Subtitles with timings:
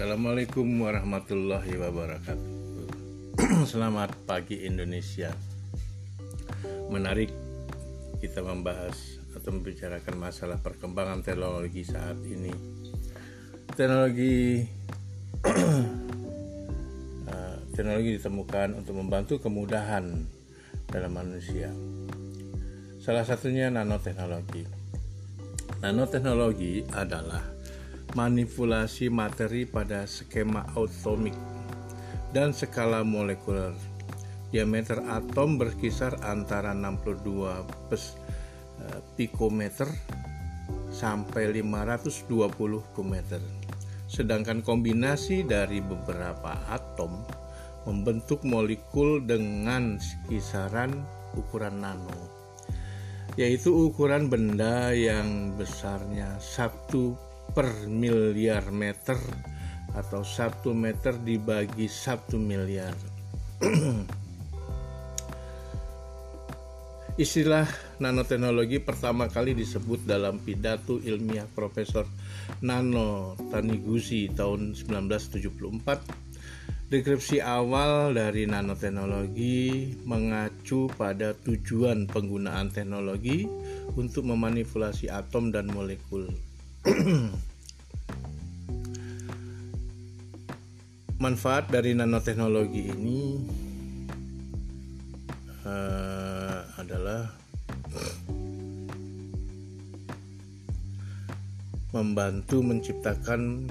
[0.00, 2.52] Assalamualaikum warahmatullahi wabarakatuh.
[3.68, 5.28] Selamat pagi Indonesia.
[6.88, 7.28] Menarik
[8.16, 8.96] kita membahas
[9.36, 12.48] atau membicarakan masalah perkembangan teknologi saat ini.
[13.76, 14.64] Teknologi
[17.28, 20.16] eh, teknologi ditemukan untuk membantu kemudahan
[20.88, 21.68] dalam manusia.
[23.04, 24.64] Salah satunya nanoteknologi.
[25.84, 27.59] Nanoteknologi adalah
[28.18, 31.36] manipulasi materi pada skema atomik
[32.34, 33.74] dan skala molekuler.
[34.50, 38.18] Diameter atom berkisar antara 62 pes,
[38.82, 39.86] uh, pikometer
[40.90, 43.38] sampai 520 pikometer.
[44.10, 47.22] Sedangkan kombinasi dari beberapa atom
[47.86, 50.90] membentuk molekul dengan kisaran
[51.38, 52.40] ukuran nano
[53.38, 57.14] yaitu ukuran benda yang besarnya satu
[57.50, 59.18] per miliar meter
[59.94, 62.94] atau satu meter dibagi satu miliar.
[67.20, 67.68] Istilah
[68.00, 72.08] nanoteknologi pertama kali disebut dalam pidato ilmiah Profesor
[72.64, 76.30] Nano Taniguchi tahun 1974.
[76.90, 83.46] Deskripsi awal dari nanoteknologi mengacu pada tujuan penggunaan teknologi
[83.94, 86.49] untuk memanipulasi atom dan molekul
[91.20, 93.36] manfaat dari nanoteknologi ini
[95.68, 97.28] uh, adalah
[101.92, 103.68] membantu menciptakan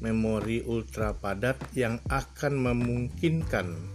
[0.00, 3.91] memori ultra padat yang akan memungkinkan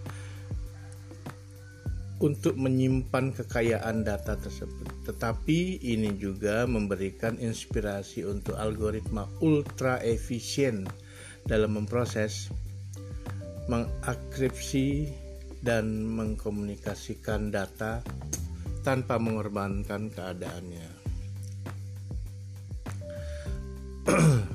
[2.17, 4.89] untuk menyimpan kekayaan data tersebut.
[5.05, 10.89] Tetapi ini juga memberikan inspirasi untuk algoritma ultra efisien
[11.45, 12.49] dalam memproses,
[13.69, 15.13] mengakripsi,
[15.61, 18.01] dan mengkomunikasikan data
[18.81, 20.89] tanpa mengorbankan keadaannya.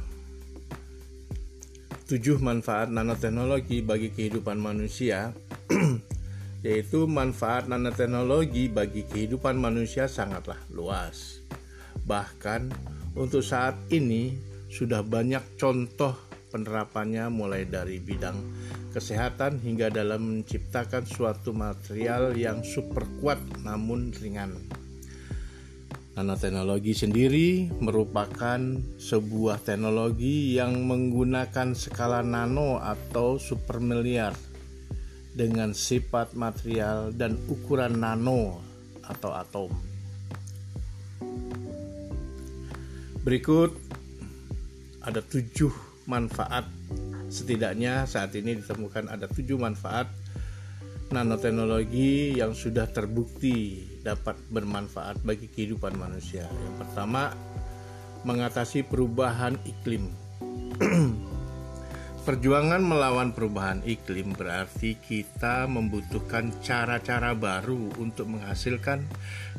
[2.09, 5.33] Tujuh manfaat nanoteknologi bagi kehidupan manusia
[6.63, 11.43] yaitu manfaat nanoteknologi bagi kehidupan manusia sangatlah luas.
[12.07, 12.71] Bahkan
[13.19, 14.39] untuk saat ini
[14.71, 16.15] sudah banyak contoh
[16.55, 18.39] penerapannya mulai dari bidang
[18.95, 24.55] kesehatan hingga dalam menciptakan suatu material yang super kuat namun ringan.
[26.13, 28.61] Nanoteknologi sendiri merupakan
[29.01, 34.52] sebuah teknologi yang menggunakan skala nano atau super miliar
[35.33, 38.61] dengan sifat material dan ukuran nano
[39.01, 39.71] atau atom.
[43.23, 43.73] Berikut
[45.03, 45.73] ada tujuh
[46.11, 46.67] manfaat
[47.33, 50.11] setidaknya saat ini ditemukan ada tujuh manfaat
[51.13, 56.49] nanoteknologi yang sudah terbukti dapat bermanfaat bagi kehidupan manusia.
[56.49, 57.37] Yang pertama,
[58.25, 60.09] mengatasi perubahan iklim.
[62.23, 69.03] Perjuangan melawan perubahan iklim berarti kita membutuhkan cara-cara baru untuk menghasilkan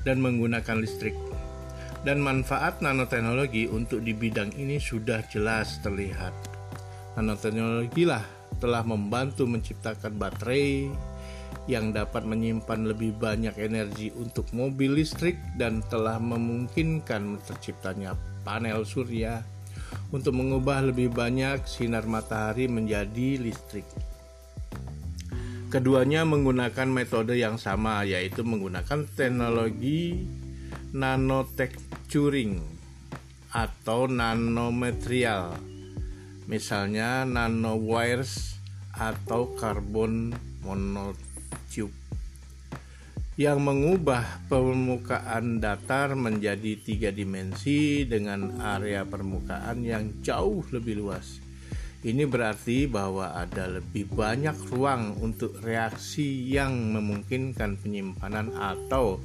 [0.07, 1.12] dan menggunakan listrik.
[2.07, 6.31] Dan manfaat nanoteknologi untuk di bidang ini sudah jelas terlihat.
[7.19, 8.24] Nanoteknologi lah
[8.63, 10.88] telah membantu menciptakan baterai
[11.68, 18.16] yang dapat menyimpan lebih banyak energi untuk mobil listrik dan telah memungkinkan terciptanya
[18.47, 19.44] panel surya
[20.14, 23.86] untuk mengubah lebih banyak sinar matahari menjadi listrik.
[25.74, 30.22] Keduanya menggunakan metode yang sama yaitu menggunakan teknologi
[30.94, 32.62] nanotexturing
[33.50, 35.58] atau nanomaterial.
[36.46, 38.62] Misalnya nanowires
[38.94, 42.03] atau karbon monotube
[43.33, 51.41] yang mengubah permukaan datar menjadi tiga dimensi dengan area permukaan yang jauh lebih luas.
[52.03, 59.24] Ini berarti bahwa ada lebih banyak ruang untuk reaksi yang memungkinkan penyimpanan atau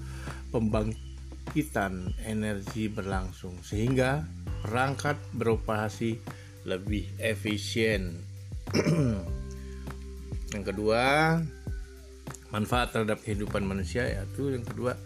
[0.54, 4.22] pembangkitan energi berlangsung, sehingga
[4.62, 6.16] perangkat beroperasi
[6.64, 8.24] lebih efisien.
[10.54, 11.36] Yang kedua,
[12.48, 14.96] manfaat terhadap kehidupan manusia yaitu yang kedua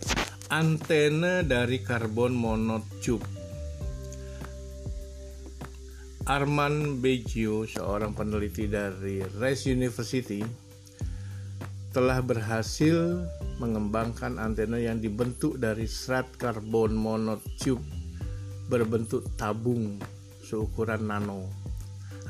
[0.53, 3.25] antena dari karbon monotube
[6.23, 10.39] Arman Beggio seorang peneliti dari Rice University
[11.91, 13.27] telah berhasil
[13.59, 17.83] mengembangkan antena yang dibentuk dari serat karbon monotube
[18.71, 19.99] berbentuk tabung
[20.47, 21.63] seukuran nano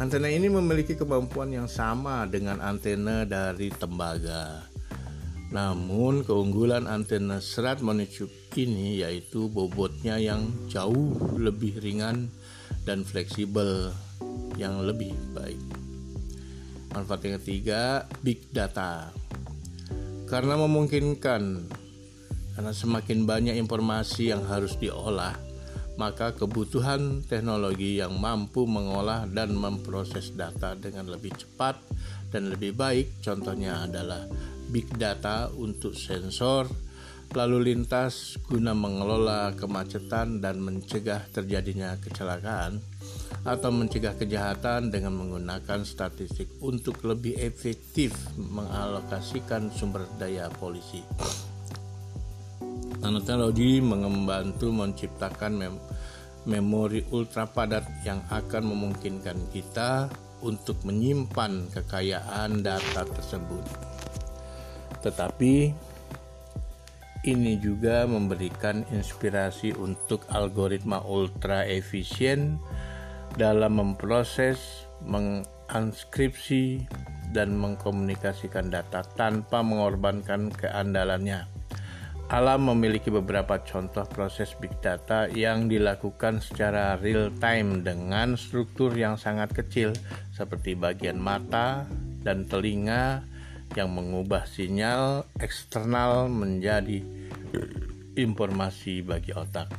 [0.00, 4.71] Antena ini memiliki kemampuan yang sama dengan antena dari tembaga.
[5.52, 12.32] Namun keunggulan antena serat monotube ini yaitu bobotnya yang jauh lebih ringan
[12.88, 13.92] dan fleksibel
[14.56, 15.60] yang lebih baik.
[16.96, 19.12] Manfaat yang ketiga, big data.
[20.28, 21.42] Karena memungkinkan
[22.52, 25.36] karena semakin banyak informasi yang harus diolah,
[25.96, 31.80] maka kebutuhan teknologi yang mampu mengolah dan memproses data dengan lebih cepat
[32.32, 34.24] dan lebih baik contohnya adalah
[34.72, 36.66] big data untuk sensor
[37.32, 42.80] lalu lintas guna mengelola kemacetan dan mencegah terjadinya kecelakaan
[43.42, 51.00] atau mencegah kejahatan dengan menggunakan statistik untuk lebih efektif mengalokasikan sumber daya polisi.
[53.02, 55.74] Nanoteknologi membantu menciptakan mem
[56.42, 60.10] memori ultra padat yang akan memungkinkan kita
[60.42, 63.91] untuk menyimpan kekayaan data tersebut.
[65.02, 65.54] Tetapi
[67.22, 72.58] ini juga memberikan inspirasi untuk algoritma ultra efisien
[73.38, 76.82] dalam memproses, menganskripsi,
[77.32, 81.48] dan mengkomunikasikan data tanpa mengorbankan keandalannya.
[82.32, 89.20] Alam memiliki beberapa contoh proses big data yang dilakukan secara real time dengan struktur yang
[89.20, 89.92] sangat kecil
[90.32, 91.84] seperti bagian mata
[92.24, 93.20] dan telinga
[93.72, 97.00] yang mengubah sinyal eksternal menjadi
[98.16, 99.72] informasi bagi otak.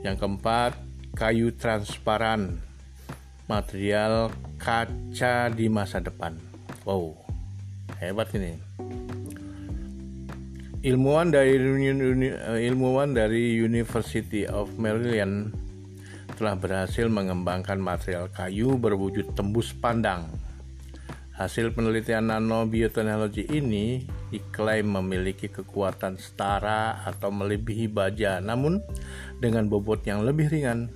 [0.00, 0.72] Yang keempat,
[1.18, 2.62] kayu transparan,
[3.50, 6.38] material kaca di masa depan.
[6.86, 7.18] Wow,
[7.98, 8.70] hebat ini
[10.80, 11.60] ilmuwan dari
[12.64, 15.52] ilmuwan dari University of Maryland
[16.40, 20.24] telah berhasil mengembangkan material kayu berwujud tembus pandang.
[21.40, 28.84] Hasil penelitian nanobioteknologi ini diklaim memiliki kekuatan setara atau melebihi baja, namun
[29.40, 30.92] dengan bobot yang lebih ringan.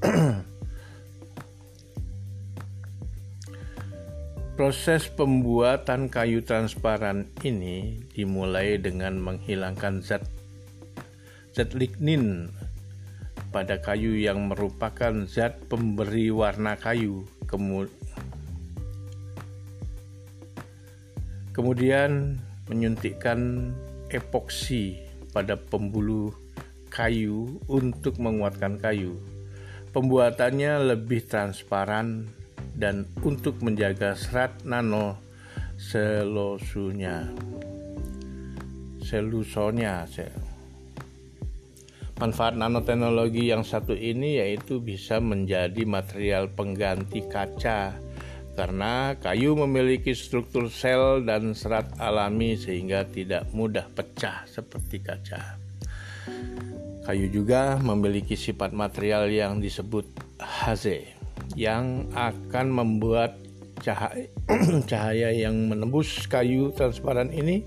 [4.56, 10.24] Proses pembuatan kayu transparan ini dimulai dengan menghilangkan zat
[11.52, 12.48] zat lignin
[13.58, 17.26] pada kayu yang merupakan zat pemberi warna kayu.
[21.50, 22.38] Kemudian
[22.70, 23.74] menyuntikkan
[24.14, 24.94] epoksi
[25.34, 26.30] pada pembuluh
[26.86, 29.18] kayu untuk menguatkan kayu.
[29.90, 32.30] Pembuatannya lebih transparan
[32.78, 35.18] dan untuk menjaga serat nano
[35.74, 37.26] selosunya
[39.02, 40.06] selusonya
[42.18, 47.94] manfaat nanoteknologi yang satu ini yaitu bisa menjadi material pengganti kaca
[48.58, 55.62] karena kayu memiliki struktur sel dan serat alami sehingga tidak mudah pecah seperti kaca.
[57.06, 60.04] Kayu juga memiliki sifat material yang disebut
[60.42, 61.06] haze
[61.54, 63.38] yang akan membuat
[63.80, 64.26] cahaya,
[64.90, 67.62] cahaya yang menembus kayu transparan ini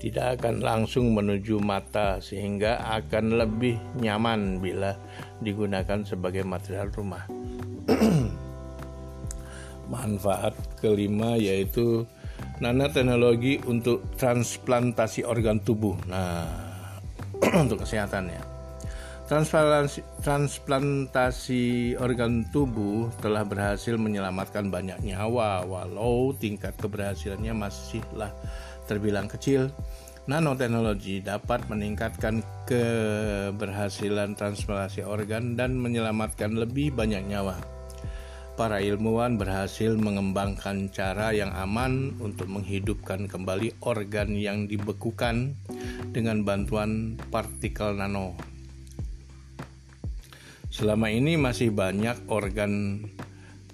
[0.00, 4.96] tidak akan langsung menuju mata sehingga akan lebih nyaman bila
[5.44, 7.28] digunakan sebagai material rumah.
[9.92, 12.08] Manfaat kelima yaitu
[12.64, 16.00] nanoteknologi untuk transplantasi organ tubuh.
[16.08, 16.48] Nah,
[17.68, 18.49] untuk kesehatannya.
[19.30, 28.34] Transplantasi, transplantasi organ tubuh telah berhasil menyelamatkan banyak nyawa, walau tingkat keberhasilannya masihlah
[28.90, 29.70] terbilang kecil.
[30.26, 37.54] Nanoteknologi dapat meningkatkan keberhasilan transplantasi organ dan menyelamatkan lebih banyak nyawa.
[38.58, 45.54] Para ilmuwan berhasil mengembangkan cara yang aman untuk menghidupkan kembali organ yang dibekukan
[46.10, 48.49] dengan bantuan partikel nano
[50.70, 53.02] Selama ini masih banyak organ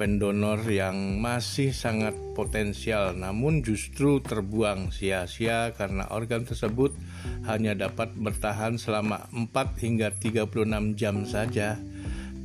[0.01, 6.97] pendonor yang masih sangat potensial namun justru terbuang sia-sia karena organ tersebut
[7.45, 11.77] hanya dapat bertahan selama 4 hingga 36 jam saja.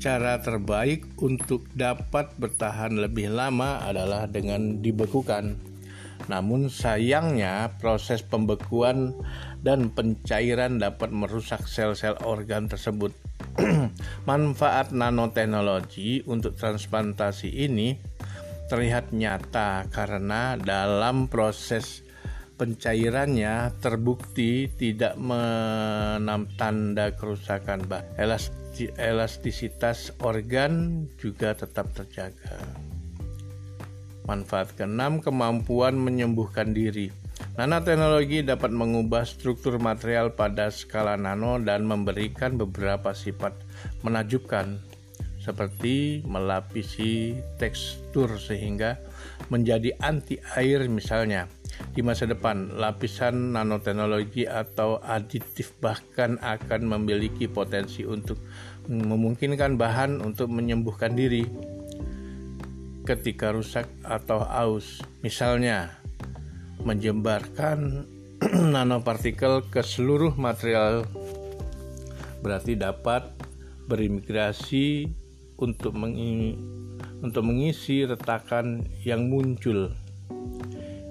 [0.03, 5.55] Cara terbaik untuk dapat bertahan lebih lama adalah dengan dibekukan.
[6.27, 9.13] Namun sayangnya proses pembekuan
[9.63, 13.13] dan pencairan dapat merusak sel-sel organ tersebut
[14.29, 17.95] Manfaat nanoteknologi untuk transplantasi ini
[18.71, 22.07] terlihat nyata karena dalam proses
[22.55, 28.05] pencairannya terbukti tidak menam tanda kerusakan bah
[28.95, 32.55] elastisitas organ juga tetap terjaga.
[34.23, 37.20] Manfaat keenam kemampuan menyembuhkan diri
[37.59, 43.53] Nanoteknologi dapat mengubah struktur material pada skala nano dan memberikan beberapa sifat
[44.01, 44.79] menakjubkan
[45.41, 49.01] seperti melapisi tekstur sehingga
[49.49, 51.49] menjadi anti air misalnya.
[51.91, 58.37] Di masa depan, lapisan nanoteknologi atau aditif bahkan akan memiliki potensi untuk
[58.85, 61.41] memungkinkan bahan untuk menyembuhkan diri
[63.01, 65.01] ketika rusak atau aus.
[65.25, 66.00] Misalnya,
[66.81, 68.09] menjembarkan
[68.73, 71.05] nanopartikel ke seluruh material
[72.41, 73.29] berarti dapat
[73.85, 75.05] berimigrasi
[75.61, 76.57] untuk mengi
[77.21, 79.93] untuk mengisi retakan yang muncul.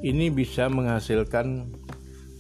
[0.03, 1.71] Ini bisa menghasilkan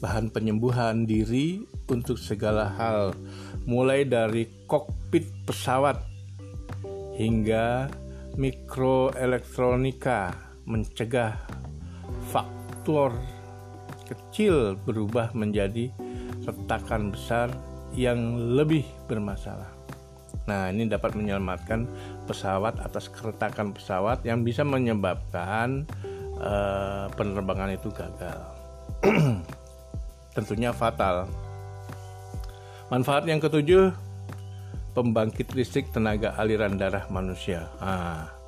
[0.03, 3.15] bahan penyembuhan diri untuk segala hal,
[3.63, 6.03] mulai dari kokpit pesawat
[7.15, 7.87] hingga
[8.35, 10.35] mikroelektronika,
[10.65, 11.60] mencegah
[12.81, 13.13] faktor
[14.09, 15.93] kecil berubah menjadi
[16.49, 17.53] retakan besar
[17.93, 19.69] yang lebih bermasalah.
[20.49, 21.85] Nah, ini dapat menyelamatkan
[22.25, 25.85] pesawat atas keretakan pesawat yang bisa menyebabkan
[26.41, 28.41] uh, penerbangan itu gagal.
[30.41, 31.29] Tentunya fatal.
[32.89, 33.93] Manfaat yang ketujuh,
[34.97, 37.69] pembangkit listrik tenaga aliran darah manusia.
[37.77, 38.40] Nah,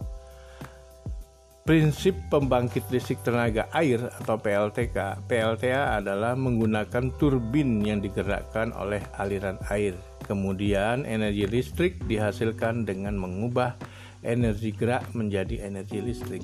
[1.62, 9.62] Prinsip pembangkit listrik tenaga air atau PLTK, PLTA adalah menggunakan turbin yang digerakkan oleh aliran
[9.70, 9.94] air.
[10.26, 13.78] Kemudian energi listrik dihasilkan dengan mengubah
[14.26, 16.42] energi gerak menjadi energi listrik.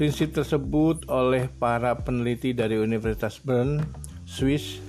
[0.00, 3.84] Prinsip tersebut oleh para peneliti dari Universitas Bern,
[4.24, 4.80] Swiss,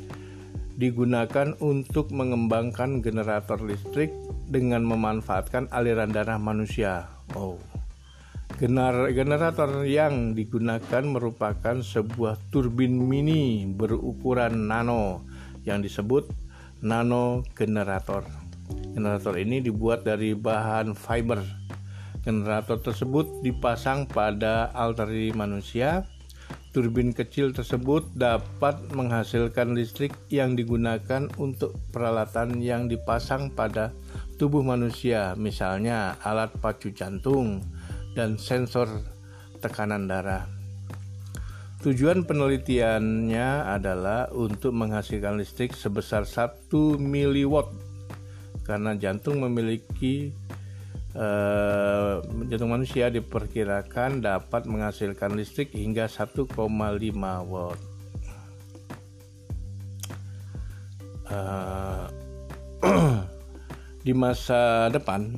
[0.79, 4.15] digunakan untuk mengembangkan generator listrik
[4.47, 7.11] dengan memanfaatkan aliran darah manusia.
[7.35, 7.59] Oh,
[8.61, 15.25] Generator yang digunakan merupakan sebuah turbin mini berukuran nano
[15.65, 16.29] yang disebut
[16.85, 18.21] nano generator.
[18.93, 21.41] Generator ini dibuat dari bahan fiber.
[22.21, 26.05] Generator tersebut dipasang pada altari manusia.
[26.69, 33.89] Turbin kecil tersebut dapat menghasilkan listrik yang digunakan untuk peralatan yang dipasang pada
[34.37, 37.59] tubuh manusia, misalnya alat pacu jantung,
[38.15, 38.87] dan sensor
[39.61, 40.49] tekanan darah.
[41.81, 46.69] Tujuan penelitiannya adalah untuk menghasilkan listrik sebesar 1
[47.01, 47.73] miliwatt
[48.61, 50.29] karena jantung memiliki
[51.17, 52.21] uh,
[52.53, 56.53] jantung manusia diperkirakan dapat menghasilkan listrik hingga 1,5
[57.49, 57.81] watt.
[61.31, 62.05] Uh,
[64.05, 65.33] di masa depan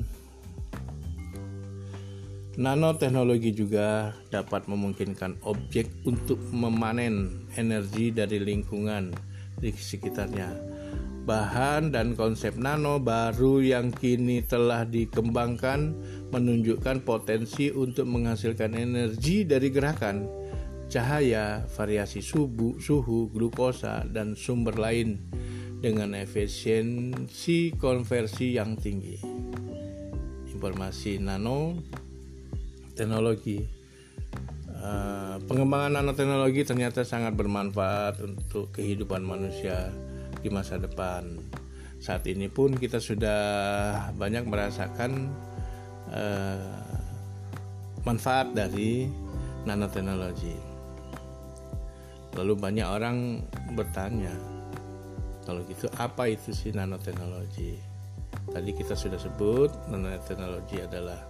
[2.54, 9.10] Nanoteknologi juga dapat memungkinkan objek untuk memanen energi dari lingkungan
[9.58, 10.54] di sekitarnya.
[11.26, 15.98] Bahan dan konsep nano baru yang kini telah dikembangkan
[16.30, 20.22] menunjukkan potensi untuk menghasilkan energi dari gerakan,
[20.86, 25.18] cahaya, variasi suhu, suhu, glukosa, dan sumber lain
[25.82, 29.18] dengan efisiensi konversi yang tinggi.
[30.54, 31.82] Informasi nano
[32.94, 33.62] teknologi.
[34.84, 39.88] Uh, pengembangan nanoteknologi ternyata sangat bermanfaat untuk kehidupan manusia
[40.44, 41.40] di masa depan.
[42.04, 43.40] Saat ini pun kita sudah
[44.14, 45.32] banyak merasakan
[46.12, 46.84] uh,
[48.04, 49.08] manfaat dari
[49.64, 50.52] nanoteknologi.
[52.36, 53.40] Lalu banyak orang
[53.72, 54.34] bertanya,
[55.48, 57.80] kalau gitu apa itu sih nanoteknologi?
[58.52, 61.24] Tadi kita sudah sebut nanoteknologi adalah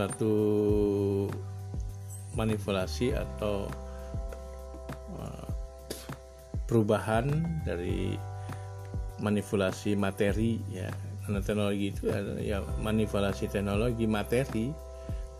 [0.00, 0.32] suatu
[2.32, 3.68] manipulasi atau
[5.12, 5.48] uh,
[6.64, 7.28] perubahan
[7.68, 8.16] dari
[9.20, 10.88] manipulasi materi ya.
[11.30, 14.72] Teknologi itu ya manipulasi teknologi materi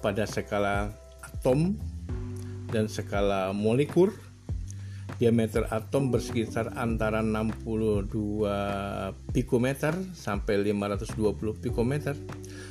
[0.05, 0.93] pada skala
[1.25, 1.81] atom
[2.69, 4.13] dan skala molekul.
[5.17, 8.45] Diameter atom bersekitar antara 62
[9.33, 12.15] pikometer sampai 520 pikometer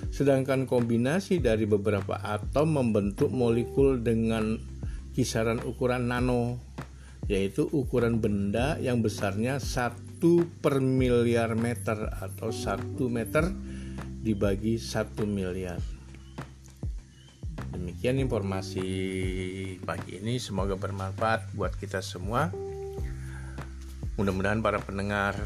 [0.07, 4.55] sedangkan kombinasi dari beberapa atom membentuk molekul dengan
[5.11, 6.59] kisaran ukuran nano
[7.29, 10.17] yaitu ukuran benda yang besarnya 1
[10.63, 13.45] per miliar meter atau 1 meter
[14.23, 15.79] dibagi 1 miliar
[17.69, 18.87] Demikian informasi
[19.87, 22.51] pagi ini, semoga bermanfaat buat kita semua.
[24.19, 25.37] Mudah-mudahan para pendengar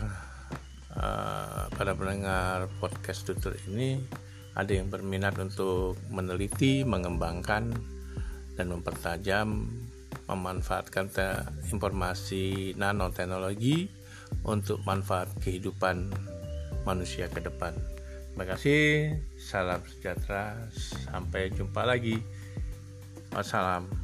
[0.98, 4.02] uh, para pendengar podcast tutur ini
[4.54, 7.74] ada yang berminat untuk meneliti, mengembangkan
[8.54, 9.70] dan mempertajam
[10.30, 11.10] memanfaatkan
[11.70, 13.92] informasi nanoteknologi
[14.48, 16.10] untuk manfaat kehidupan
[16.88, 17.76] manusia ke depan.
[18.34, 20.58] Terima kasih, salam sejahtera,
[21.06, 22.18] sampai jumpa lagi.
[23.30, 24.03] Wassalam.